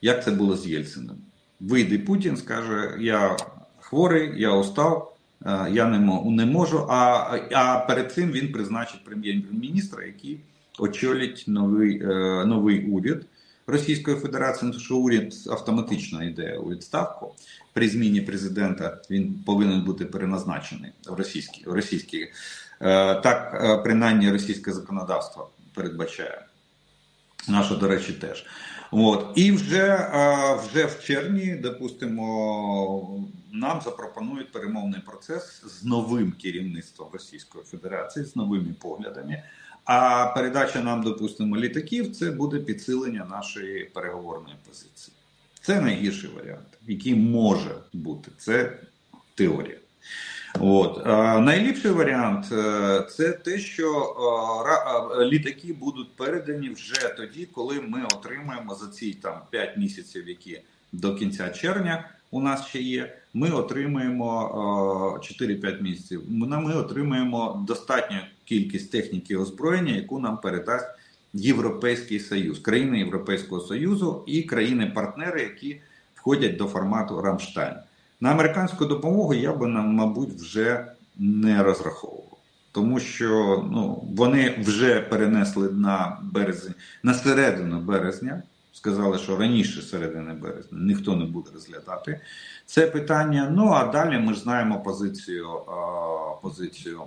[0.02, 1.16] Як це було з Єльциним?
[1.60, 3.38] Вийде Путін, скаже: Я
[3.80, 5.16] хворий, я устав,
[5.72, 5.86] я
[6.26, 6.86] не можу.
[6.90, 10.40] А а перед цим він призначить прем'єр-міністра, який
[10.80, 12.00] очолить новий
[12.46, 13.26] новий уряд
[13.70, 17.36] Російської Федерації, що уряд автоматично йде у відставку.
[17.74, 22.32] При зміні президента він повинен бути переназначений в російській російській.
[23.24, 26.46] Так, принаймні, російське законодавство передбачає.
[27.48, 28.46] Наше, до речі, теж.
[28.92, 29.28] От.
[29.36, 30.12] І вже
[30.64, 38.76] вже в червні, допустимо, нам запропонують перемовний процес з новим керівництвом Російської Федерації, з новими
[38.82, 39.44] поглядами.
[39.86, 45.16] А передача нам, допустимо, літаків це буде підсилення нашої переговорної позиції.
[45.62, 48.32] Це найгірший варіант, який може бути.
[48.38, 48.78] Це
[49.36, 49.78] теорія.
[50.60, 51.06] От
[51.46, 54.16] найліпший варіант е, це те, що
[55.20, 60.62] е, літаки будуть передані вже тоді, коли ми отримаємо за ці там 5 місяців, які
[60.92, 63.16] до кінця червня у нас ще є.
[63.34, 66.24] Ми отримаємо 4-5 місяців.
[66.30, 68.18] Ми отримаємо достатню
[68.50, 70.88] кількість техніки озброєння, яку нам передасть
[71.34, 75.82] Європейський Союз, країни Європейського Союзу і країни-партнери, які
[76.16, 77.74] входять до формату Рамштайн.
[78.22, 80.86] На американську допомогу я би мабуть вже
[81.18, 82.38] не розраховував,
[82.72, 83.30] тому що
[83.72, 88.44] ну, вони вже перенесли на березень на середину березня.
[88.74, 92.22] Сказали, що раніше середини березня ніхто не буде розглядати
[92.66, 93.50] це питання.
[93.52, 95.48] Ну а далі ми ж знаємо позицію
[96.42, 97.02] позицію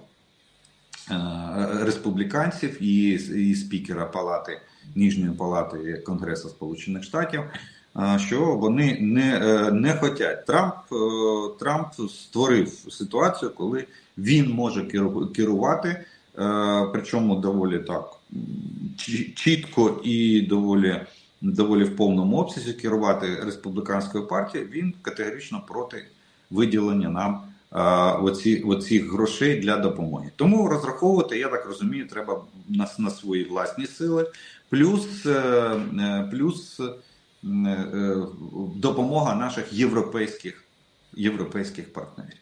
[1.80, 3.08] республіканців і,
[3.48, 4.60] і спікера Палати
[4.94, 7.42] Ніжньої палати Конгресу Сполучених Штатів
[8.18, 10.46] що вони не е, не хотять.
[10.46, 10.96] Трамп е,
[11.58, 13.86] Трамп створив ситуацію, коли
[14.18, 14.84] він може
[15.34, 16.04] керувати, е,
[16.92, 18.10] причому доволі так
[19.34, 21.00] чітко і доволі
[21.40, 24.70] доволі в повному обсязі керувати республіканською партією.
[24.70, 26.04] Він категорично проти
[26.50, 27.40] виділення нам
[28.22, 30.30] оці, оцих грошей для допомоги.
[30.36, 34.30] Тому розраховувати, я так розумію, треба на, на свої власні сили,
[34.70, 35.26] плюс
[36.30, 36.80] плюс.
[37.44, 38.16] Е, е,
[38.76, 40.64] допомога наших європейських
[41.12, 42.38] європейських партнерів.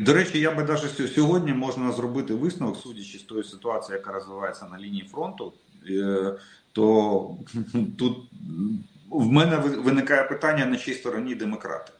[0.00, 4.66] До речі, я би навіть сьогодні можна зробити висновок, судячи з тої ситуації, яка розвивається
[4.66, 5.52] на лінії фронту,
[5.90, 6.34] е,
[6.72, 7.36] то
[7.98, 8.18] тут
[9.10, 11.92] в мене виникає питання на чій стороні демократи.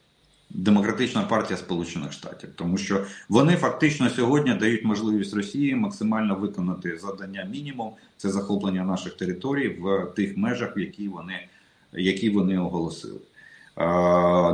[0.51, 7.49] Демократична партія Сполучених Штатів, тому що вони фактично сьогодні дають можливість Росії максимально виконати завдання
[7.51, 11.49] мінімум це захоплення наших територій в тих межах, які вони
[11.93, 13.19] які вони оголосили,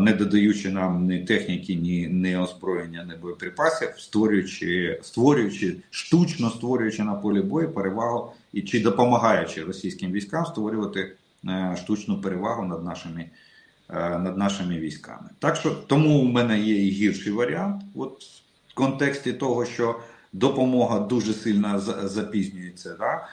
[0.00, 7.14] не додаючи нам ні техніки, ні, ні озброєння, ні боєприпасів, створюючи, створюючи штучно створюючи на
[7.14, 11.12] полі бою перевагу і чи допомагаючи російським військам створювати
[11.48, 13.30] е, штучну перевагу над нашими.
[13.94, 15.30] Е, над нашими військами.
[15.38, 18.22] Так що тому у мене є і гірший варіант, от
[18.68, 20.00] в контексті того, що
[20.32, 22.96] допомога дуже сильно запізнюється.
[22.98, 23.28] Да?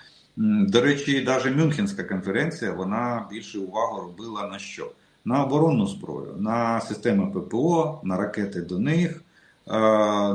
[0.68, 4.92] До речі, навіть Мюнхенська конференція вона більше увагу робила на що?
[5.26, 9.24] На оборонну зброю, на системи ППО, на ракети до них.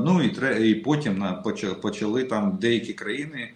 [0.05, 1.27] Ну і і потім
[1.83, 3.53] почали там деякі країни, е,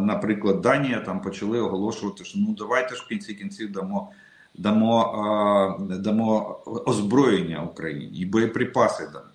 [0.00, 4.10] наприклад, Данія, там почали оголошувати, що ну давайте ж в кінці кінців дамо
[4.54, 9.26] дамо, дамо озброєння Україні і боєприпаси дамо.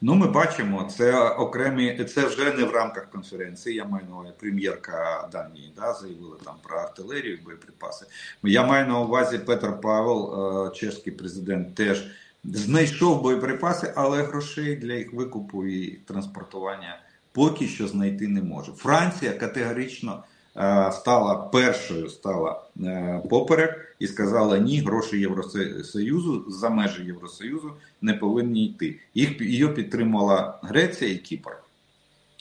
[0.00, 3.76] Ну, ми бачимо, це окремі, це вже не в рамках конференції.
[3.76, 8.06] Я маю на увазі прем'єрка Данії, да, заявила там про артилерію, і боєприпаси.
[8.42, 12.06] Я маю на увазі Петр Павел, чеський президент, теж
[12.44, 16.98] знайшов боєприпаси, але грошей для їх викупу і транспортування
[17.38, 18.72] поки що знайти не може.
[18.72, 20.24] Франція категорично.
[20.58, 28.14] Е, стала першою стала е, поперек і сказала ні, гроші Євросоюзу за межі Євросоюзу не
[28.14, 29.00] повинні йти.
[29.14, 31.50] Їх її підтримала Греція і Кіпр.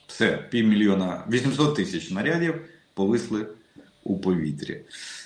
[0.07, 2.61] Все, півмільйона 800 тисяч нарядів
[2.93, 3.47] повисли
[4.03, 4.81] у повітрі.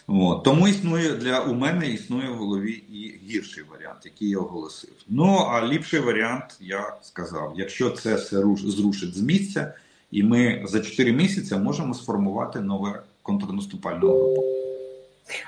[0.08, 0.44] От.
[0.44, 4.94] Тому існує для у мене існує в голові і гірший варіант, який я оголосив.
[5.08, 9.74] Ну а ліпший варіант я сказав: якщо це все зрушить з місця.
[10.12, 14.51] І ми за 4 місяці можемо сформувати нове контрнаступальну групу.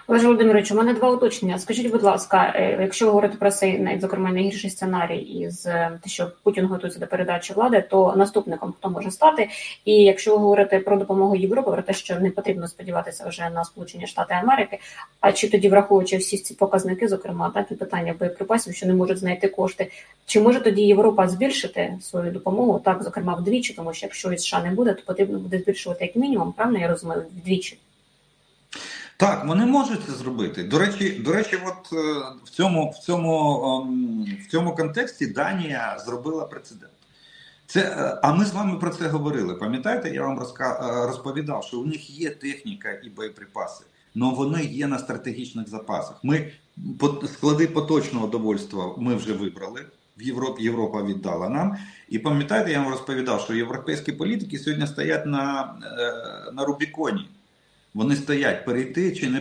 [0.08, 1.60] Олеже Володимирович, у мене два уточнення.
[1.60, 6.32] Скажіть, будь ласка, е, якщо говорити про цей, зокрема, найгірший сценарій із е, те, що
[6.44, 9.50] Путін готується до передачі влади, то наступником хто може стати?
[9.86, 14.08] І якщо говорити про допомогу Європи, про те, що не потрібно сподіватися вже на Сполучені
[14.08, 14.80] Штати Америки,
[15.20, 19.18] а чи тоді враховуючи всі ці показники, зокрема так і питання боєприпасів, що не можуть
[19.18, 19.92] знайти кошти,
[20.26, 22.82] чи може тоді Європа збільшити свою допомогу?
[22.86, 26.16] Так, зокрема, вдвічі, тому що якщо із США не буде, то потрібно буде збільшувати як
[26.16, 27.80] мінімум, правильно я розумію, вдвічі.
[29.24, 30.64] Так, вони можуть це зробити.
[30.64, 31.96] До речі, до речі, от е,
[32.44, 36.92] в цьому в цьому ем, в цьому контексті Данія зробила прецедент.
[37.66, 39.56] Це, е, А ми з вами про це говорили.
[39.56, 44.64] Пам'ятаєте, я вам розка, е, розповідав, що у них є техніка і боєприпаси, але вони
[44.64, 46.20] є на стратегічних запасах.
[46.24, 46.52] Ми
[47.34, 49.86] склади поточного довольства ми вже вибрали.
[50.18, 51.78] В Європі Європа віддала нам.
[52.10, 55.74] І пам'ятаєте, я вам розповідав, що європейські політики сьогодні стоять на,
[56.54, 57.30] на Рубіконі.
[57.94, 59.40] Вони стоять перейти чи не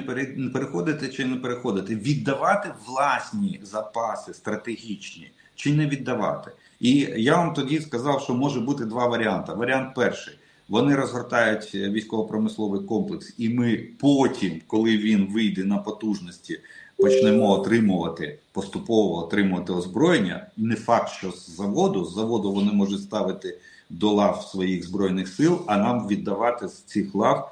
[0.53, 6.51] переходити, чи не переходити, віддавати власні запаси стратегічні чи не віддавати.
[6.81, 9.53] І я вам тоді сказав, що може бути два варіанти.
[9.53, 10.35] Варіант перший.
[10.69, 16.61] Вони розгортають військово-промисловий комплекс, і ми потім, коли він вийде на потужності,
[16.97, 20.47] почнемо отримувати поступово отримувати озброєння.
[20.57, 23.59] Не факт, що з заводу з заводу вони можуть ставити
[23.91, 27.52] до лав своїх збройних сил, а нам віддавати з цих лав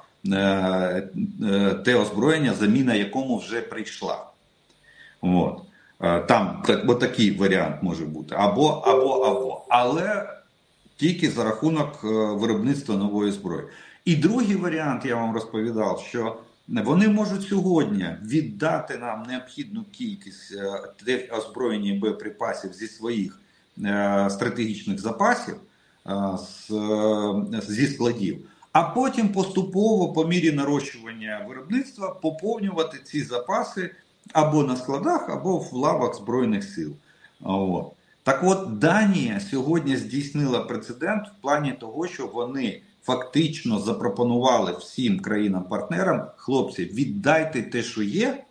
[1.85, 4.25] те озброєння, заміна якому вже прийшла.
[5.21, 5.61] От.
[6.01, 8.35] Е, там так, такий варіант може бути.
[8.37, 9.65] Або, або, або.
[9.69, 10.29] Але
[10.97, 13.63] тільки за рахунок виробництва нової зброї.
[14.05, 20.57] І другий варіант, я вам розповідав, що вони можуть сьогодні віддати нам необхідну кількість
[21.37, 23.39] озброєння боєприпасів зі своїх
[24.29, 25.55] стратегічних запасів
[27.67, 33.95] зі складів а потім поступово, по мірі нарощування виробництва, поповнювати ці запаси
[34.33, 36.93] або на складах, або в лавах Збройних сил.
[37.41, 37.91] От.
[38.23, 46.27] Так от Данія сьогодні здійснила прецедент в плані того, що вони фактично запропонували всім країнам-партнерам,
[46.37, 48.43] хлопці, віддайте те, що є,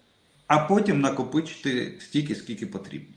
[0.47, 3.15] а потім накопичити стільки, скільки потрібно.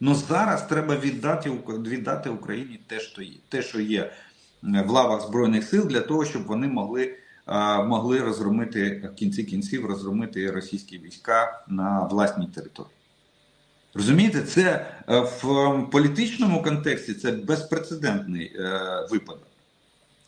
[0.00, 3.34] Ну зараз треба віддати віддати Україні те, що є.
[3.48, 4.12] Те, що є
[4.62, 7.16] в лавах збройних сил для того, щоб вони могли
[7.86, 12.96] могли розгромити в кінці кінців розгромити російські війська на власній території.
[13.96, 19.46] Розумієте, це е, в політичному контексті це безпрецедентний е, випадок.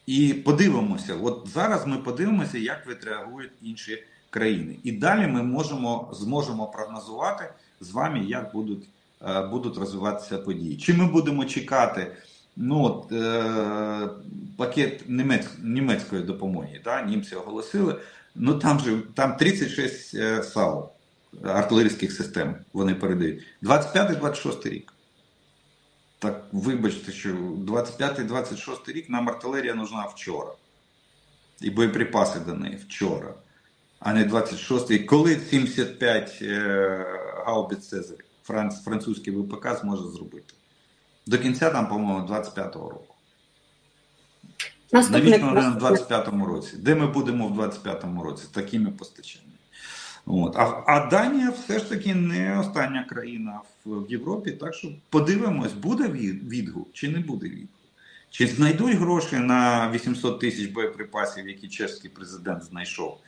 [0.07, 4.77] І подивимося, от зараз ми подивимося, як відреагують інші країни.
[4.85, 7.45] І далі ми можемо зможемо прогнозувати
[7.81, 8.89] з вами, як будуть
[9.29, 10.77] е, будуть розвиватися події.
[10.77, 12.17] Чи ми будемо чекати
[12.61, 14.09] Ну от, е,
[14.57, 18.01] пакет німець, німецької допомоги, да, німці оголосили.
[18.35, 20.89] Ну там же там 36 е, САУ
[21.45, 23.43] артилерійських систем вони передають.
[23.63, 24.93] 25-26 рік.
[26.19, 30.53] Так вибачте, що 25-26 рік нам артилерія нужна вчора.
[31.61, 33.35] І боєприпаси до неї вчора.
[34.01, 34.99] А не 26-й.
[34.99, 37.07] Коли 75 е,
[37.47, 40.55] гаубиць Цезарь франц, французький ВПК зможе зробити?
[41.29, 43.15] До кінця там, по-моєму, 25-го року.
[44.93, 46.77] Навіщо вони в 25-му році?
[46.77, 48.45] Де ми будемо в 25-му році?
[48.53, 49.53] Такими постачаннями.
[50.27, 50.57] От.
[50.57, 54.51] А а Данія все ж таки не остання країна в, в Європі.
[54.51, 57.69] Так що подивимось, буде відгук чи не буде відгук.
[58.31, 63.19] Чи знайдуть гроші на 800 тисяч боєприпасів, які чеський президент знайшов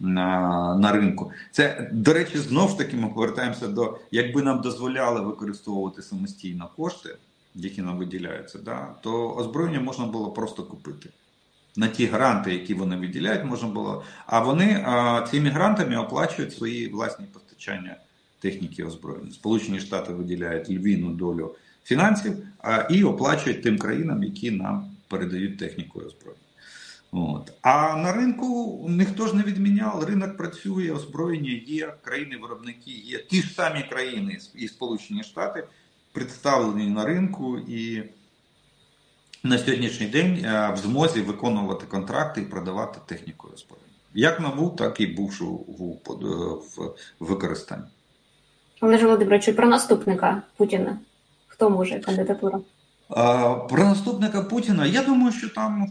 [0.00, 1.32] на на ринку?
[1.50, 7.16] Це, до речі, знов ж таки ми повертаємося до якби нам дозволяли використовувати самостійно кошти
[7.56, 11.10] які нам виділяються, да, то озброєння можна було просто купити.
[11.76, 14.04] На ті гранти, які вони виділяють, можна було.
[14.26, 17.96] А вони а, цими грантами оплачують свої власні постачання
[18.40, 19.32] техніки озброєння.
[19.32, 26.00] Сполучені Штати виділяють львіну долю фінансів а, і оплачують тим країнам, які нам передають техніку
[26.00, 26.42] озброєння.
[27.12, 27.52] От.
[27.62, 33.18] А на ринку ніхто ж не відміняв, ринок працює, озброєння є, країни-виробники є.
[33.18, 35.64] Ті ж самі країни і Сполучені Штати
[36.16, 38.02] представлені на ринку і
[39.42, 43.86] на сьогоднішній день е, в змозі виконувати контракти і продавати техніку озброєння.
[44.14, 47.84] Як набув, так і бувши в використанні.
[48.80, 50.98] Олеже Володимировичу, про наступника Путіна.
[51.46, 52.60] Хто може кандидатура?
[53.68, 54.86] Про наступника Путіна.
[54.86, 55.88] Я думаю, що там е,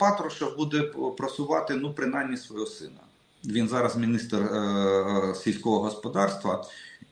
[0.00, 0.82] Патрушев буде
[1.18, 3.00] просувати ну, принаймні свого сина.
[3.44, 6.64] Він зараз міністр е, сільського господарства,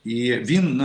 [0.03, 0.81] і він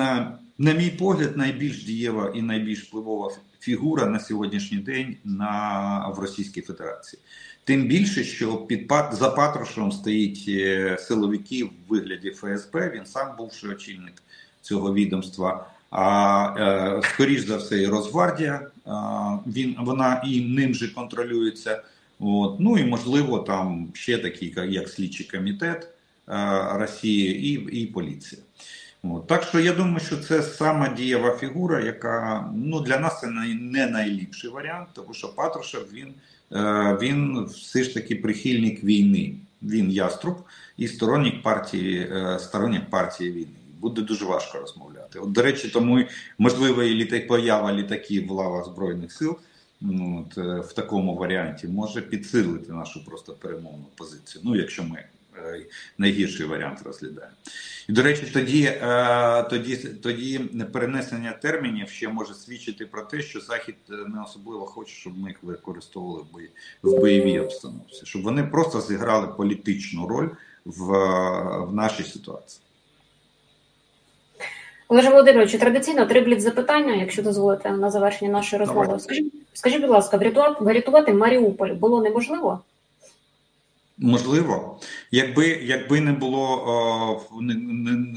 [0.58, 3.30] на мій погляд, найбільш дієва і найбільш впливова
[3.60, 7.22] фігура на сьогоднішній день на в Російській Федерації.
[7.64, 12.92] Тим більше, що під за Патрушем стоїть е, силовиків в вигляді ФСБ.
[12.94, 14.22] Він сам бувший очільник
[14.62, 15.66] цього відомства.
[15.90, 18.70] А е, скоріш за все, і Росгвардія
[19.46, 21.82] він вона і ним же контролюється.
[22.18, 22.60] От.
[22.60, 25.88] Ну і можливо, там ще такі, як слідчий комітет
[26.72, 28.42] Росії і і поліція.
[29.12, 29.26] От.
[29.26, 33.26] Так що я думаю, що це сама дієва фігура, яка ну для нас це
[33.60, 36.14] не найліпший варіант, тому що Патрушев він
[36.52, 39.34] е, він все ж таки прихильник війни.
[39.62, 40.36] Він яструб
[40.76, 43.56] і сторонник партії, е, сторонник партії війни.
[43.80, 45.18] Буде дуже важко розмовляти.
[45.18, 46.04] От, до речі, тому
[46.38, 49.38] можливо і літак, поява літаків в лавах збройних сил
[49.80, 54.42] ну, от, е, в такому варіанті може підсилити нашу просто перемовну позицію.
[54.44, 55.04] Ну, якщо ми
[55.98, 57.34] найгірший варіант розглядаємо.
[57.88, 60.38] І, до речі, тоді е, тоді, тоді
[60.72, 65.28] перенесення термінів ще може свідчити про те, що Захід е, не особливо хоче, щоб ми
[65.28, 66.24] їх використовували
[66.82, 70.28] в, в бойовій обстановці, щоб вони просто зіграли політичну роль
[70.64, 70.84] в,
[71.64, 72.60] в нашій ситуації.
[74.88, 79.00] Олеже Володимировичу, традиційно три бліт запитання, якщо дозволите на завершення нашої розмови.
[79.00, 80.16] Скажіть, скажіть, будь ласка,
[80.60, 82.60] врятувати Маріуполь було неможливо?
[84.04, 84.80] Можливо,
[85.10, 88.14] якби якби не було о, не, не,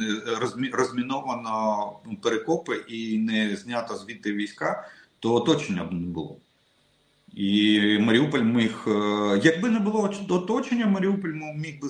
[0.71, 6.38] розміновано перекопи і не знято звідти війська, то оточення б не було.
[7.33, 11.89] І Маріуполь міг, е, якби не було оточення, Маріуполь міг би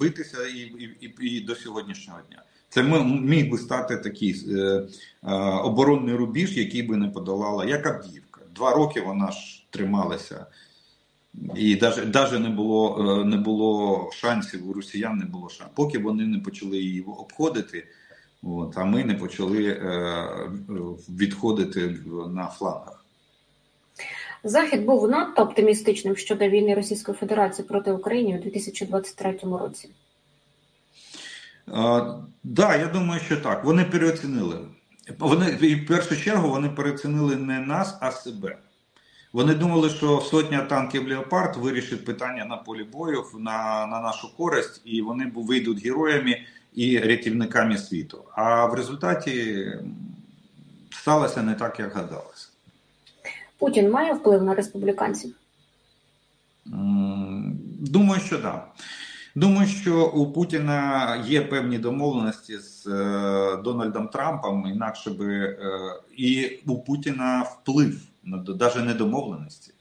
[0.00, 0.60] битися і
[1.00, 2.42] і, і до сьогоднішнього дня.
[2.68, 2.82] Це
[3.22, 8.40] міг би стати такий е, е, оборонний рубіж, який би не подолала як Авдіївка.
[8.54, 10.46] Два роки вона ж трималася.
[11.56, 11.80] І
[12.14, 16.38] навіть не було е, не було шансів у росіян, не було шансів, поки вони не
[16.38, 17.86] почали її обходити,
[18.42, 20.28] от, а ми не почали е,
[21.08, 21.96] відходити
[22.30, 23.04] на флангах.
[24.44, 29.90] Захід був надто оптимістичним щодо війни Російської Федерації проти України у 2023 році.
[31.66, 33.64] Так, да, я думаю, що так.
[33.64, 34.58] Вони переоцінили.
[35.18, 38.58] Вони в першу чергу вони переоцінили не нас, а себе.
[39.38, 44.80] Вони думали, що сотня танків Леопард вирішить питання на полі бою на на нашу користь,
[44.84, 46.40] і вони вийдуть героями
[46.74, 48.24] і рятівниками світу.
[48.34, 49.66] А в результаті
[50.90, 52.48] сталося не так, як гадалося.
[53.58, 55.34] Путін має вплив на республіканців?
[57.78, 58.42] Думаю, що так.
[58.42, 58.66] Да.
[59.34, 65.56] Думаю, що у Путіна є певні домовленості з е, Дональдом Трампом, інакше би е,
[66.16, 69.72] і у Путіна вплив навіть не домовленості.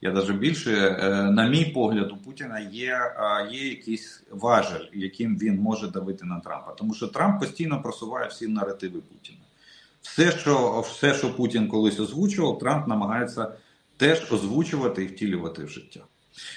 [0.00, 3.14] Я навіть більше, е, на мій погляд, у Путіна є
[3.50, 6.72] є якийсь важель, яким він може давити на Трампа.
[6.72, 9.38] Тому що Трамп постійно просуває всі наративи Путіна.
[10.02, 13.52] Все, що все, що Путін колись озвучував, Трамп намагається
[13.96, 16.00] теж озвучувати і втілювати в життя.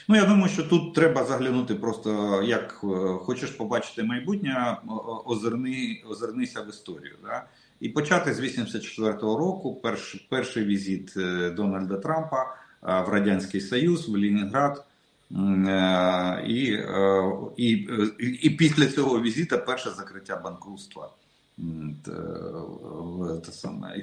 [0.08, 4.78] Ну, я думаю, що тут треба заглянути просто, як е, хочеш побачити майбутнє,
[5.26, 7.16] озирни, озирнися в історію.
[7.24, 7.44] Да?
[7.80, 14.10] І почати з 84-го року перш, перший візит е, Дональда Трампа е, в Радянський Союз,
[14.10, 14.86] в Лінінград.
[15.32, 16.64] Е, і
[17.58, 17.72] і,
[18.42, 21.10] і після цього візита перше закриття банкрутства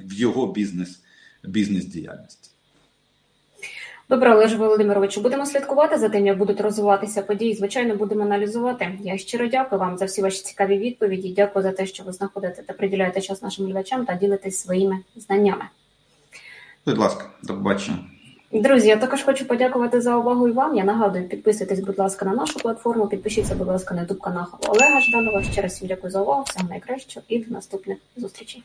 [0.04, 1.02] в його бізнес
[1.44, 2.53] бізнес діяльності.
[4.08, 7.54] Добре, Олеже Володимировичу, будемо слідкувати за тим, як будуть розвиватися події.
[7.54, 8.98] Звичайно, будемо аналізувати.
[9.00, 11.32] Я щиро дякую вам за всі ваші цікаві відповіді.
[11.36, 15.64] Дякую за те, що ви знаходите та приділяєте час нашим глядачам та ділитесь своїми знаннями.
[16.86, 17.98] Будь ласка, до побачення.
[18.52, 20.76] Друзі, я також хочу подякувати за увагу і вам.
[20.76, 25.00] Я нагадую, підписуйтесь, будь ласка, на нашу платформу, підпишіться, будь ласка, на youtube канал Олега
[25.00, 25.42] Жданова.
[25.42, 28.62] Ще раз всім дякую за увагу, всього найкращого і до наступних зустрічей.